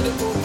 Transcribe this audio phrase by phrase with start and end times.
[0.00, 0.14] to you.
[0.20, 0.39] moon.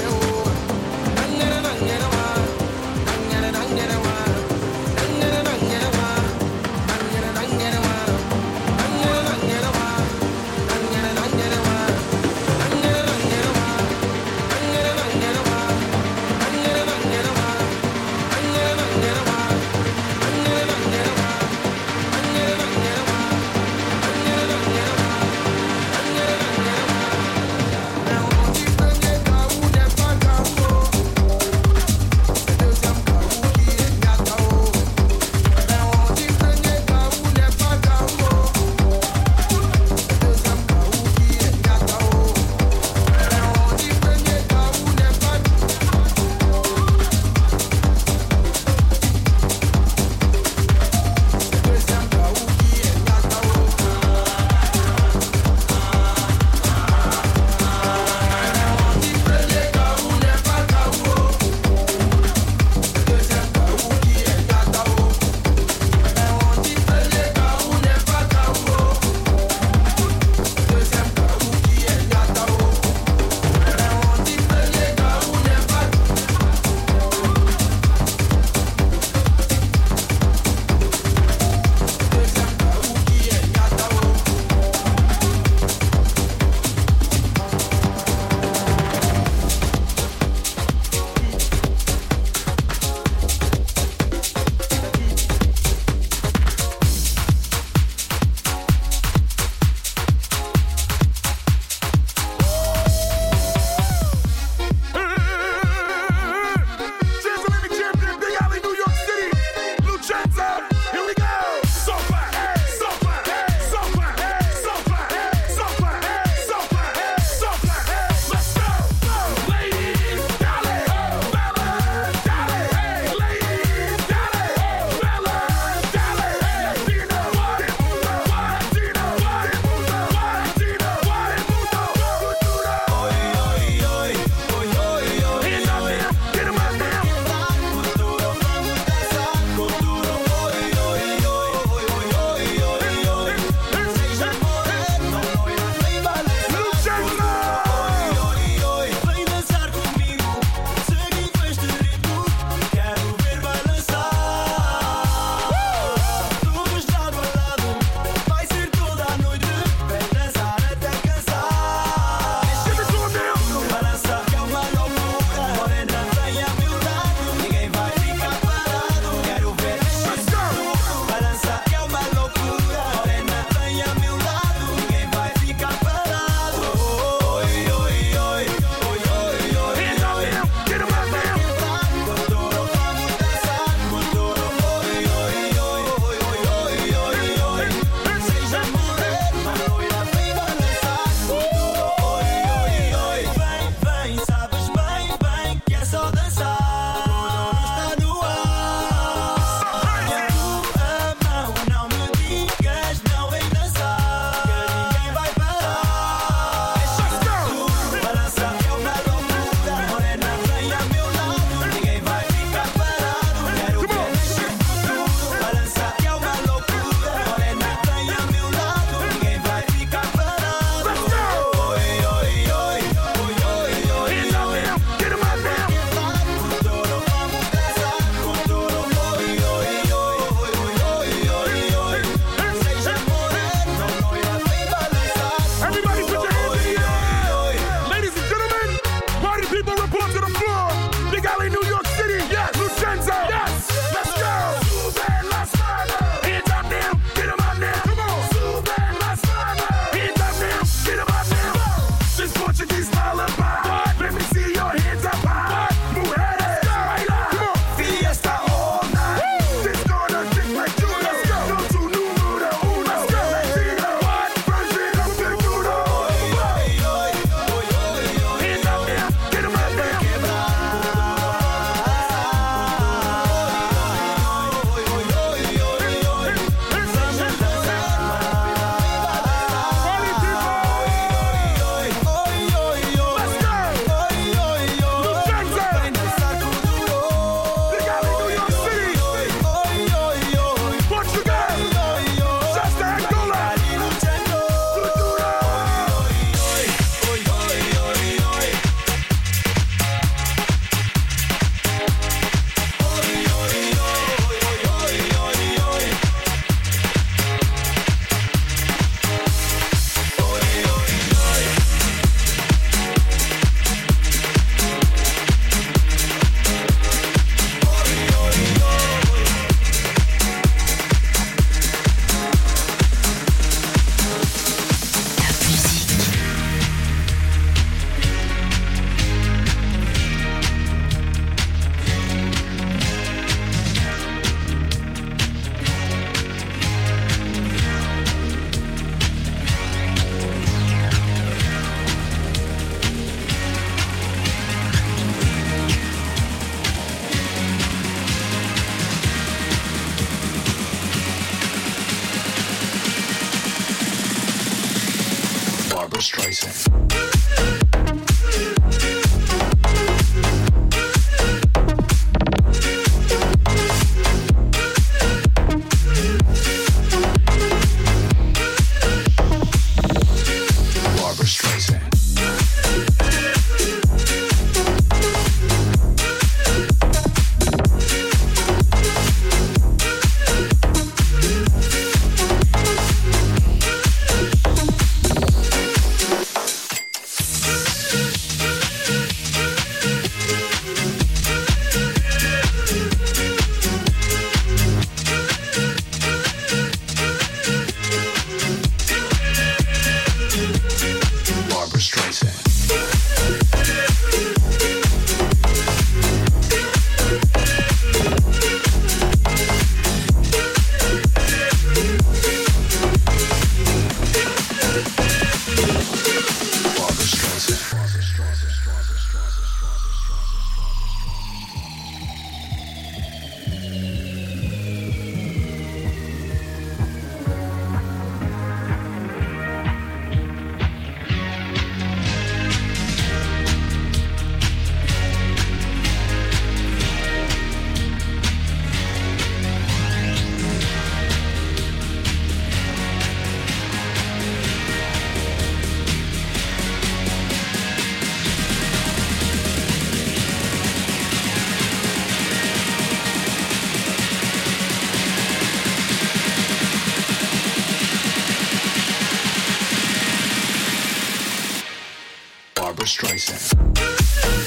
[462.97, 464.44] Did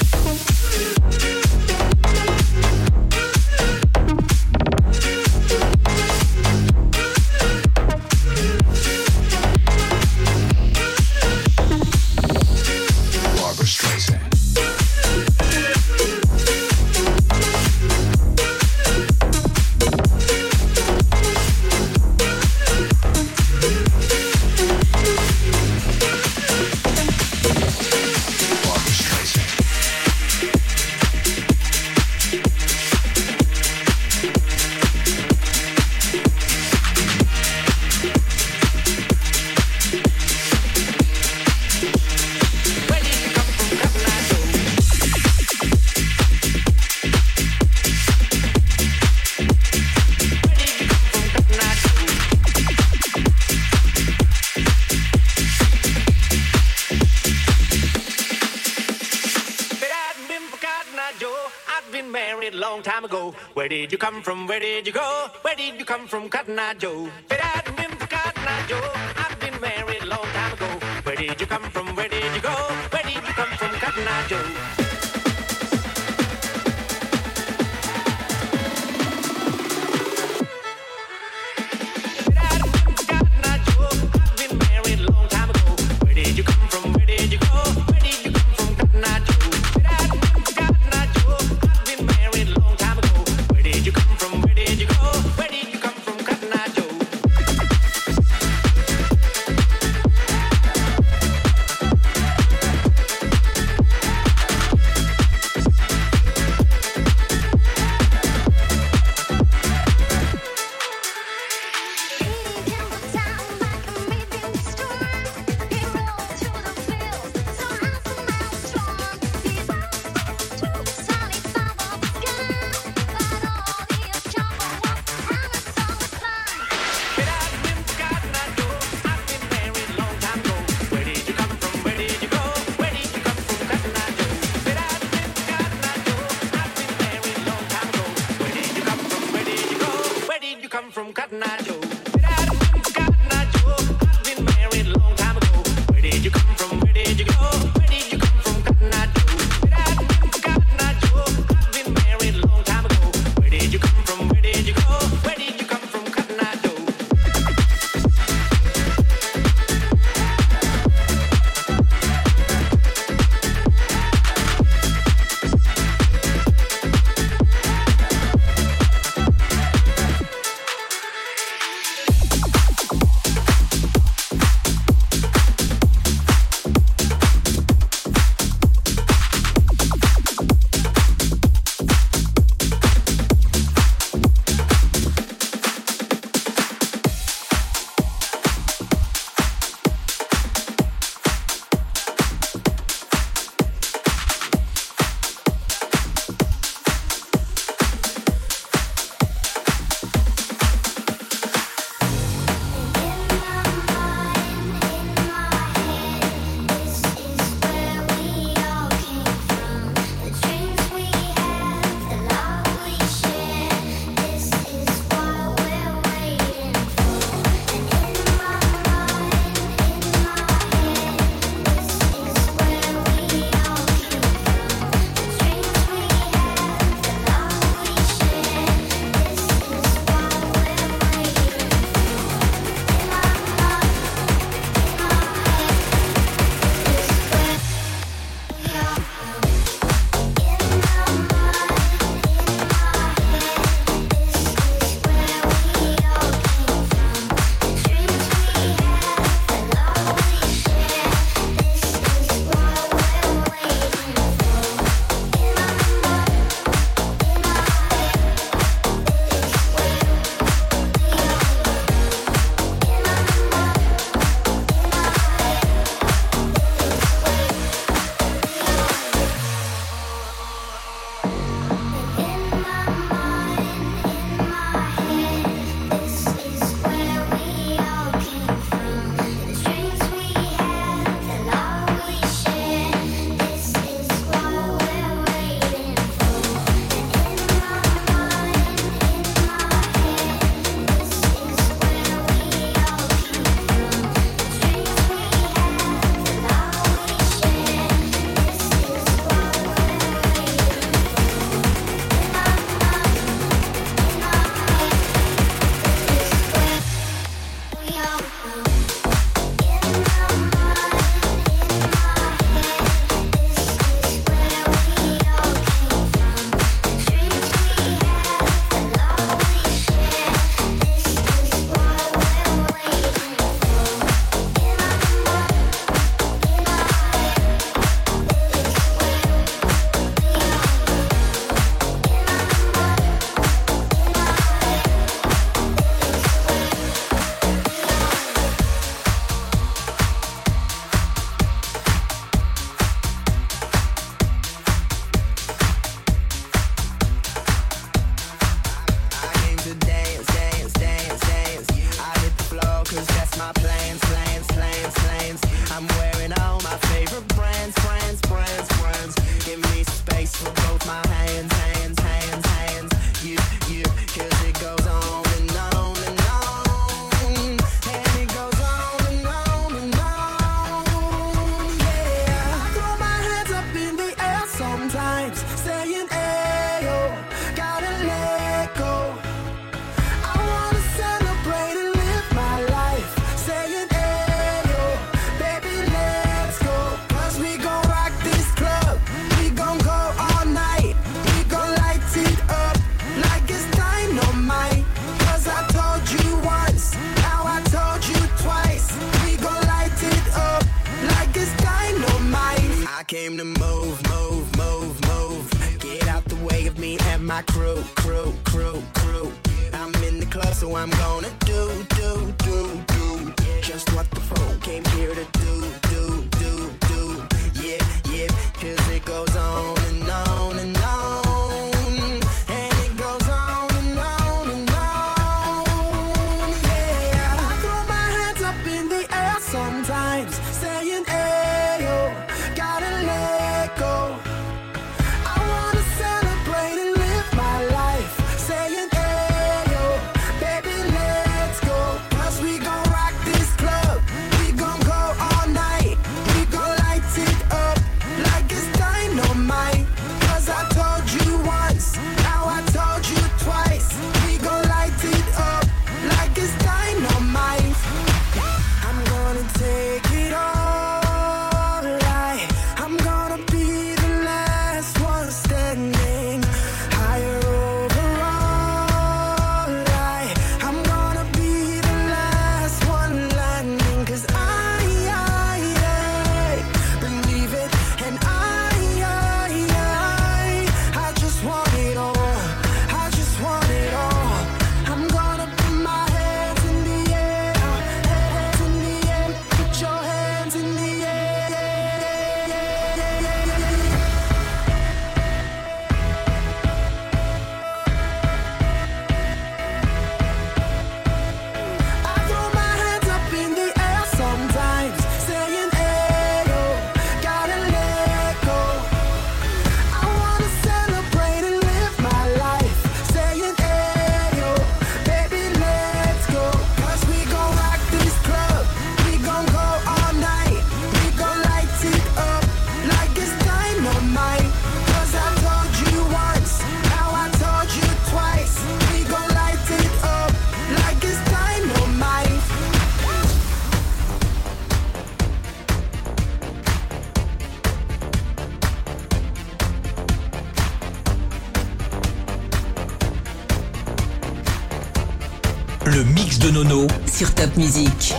[545.99, 548.15] Le mix de Nono sur Top Music.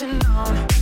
[0.00, 0.77] Ain't nobody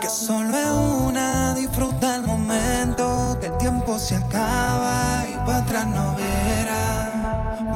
[0.00, 0.70] que solo es
[1.06, 7.08] una, disfruta el momento, que el tiempo se acaba y para atrás no verás.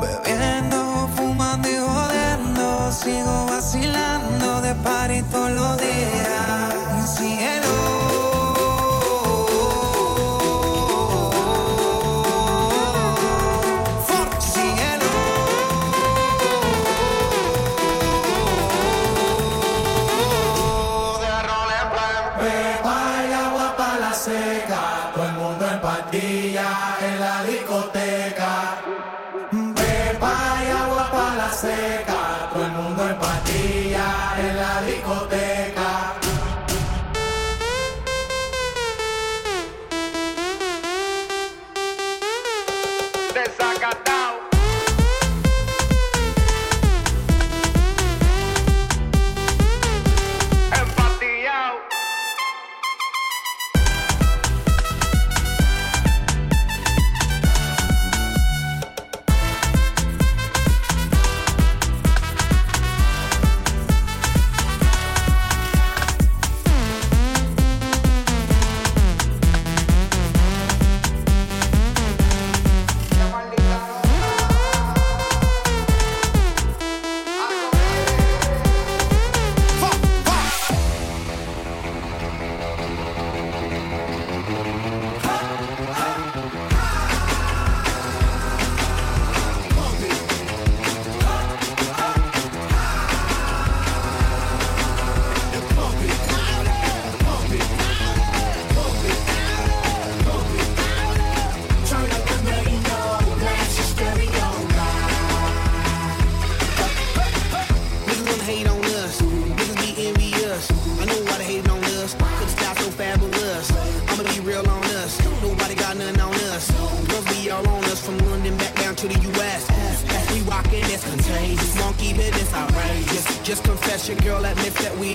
[0.00, 6.01] Bebiendo, fumando y jodiendo, sigo vacilando de par y todos los días.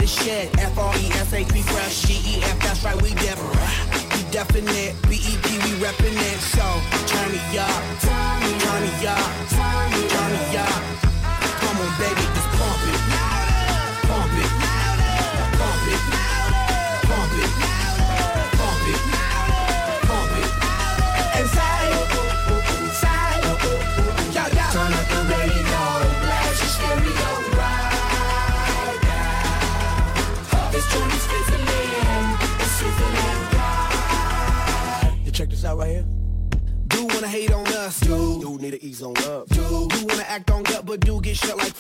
[0.08, 0.58] shit.
[0.58, 1.16] F R E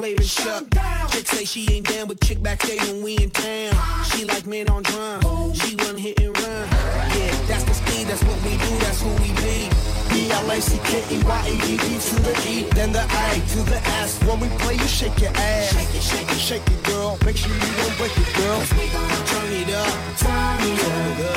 [0.07, 1.09] flavor shook down.
[1.09, 3.73] Chick say she ain't down with chick backstage when we in town.
[4.05, 5.53] She like men on drum.
[5.53, 6.67] She run hit and run.
[7.15, 8.07] Yeah, that's the speed.
[8.07, 8.71] That's what we do.
[8.79, 9.69] That's who we be.
[10.09, 14.21] B-L-A-C-K-E-Y-A-D-D to the E, then the A to the S.
[14.23, 15.73] When we play, you shake your ass.
[15.73, 17.17] Shake it, shake it, shake it, girl.
[17.25, 18.61] Make sure you don't break it, girl.
[18.65, 20.17] Turn it up.
[20.17, 21.36] Turn it up.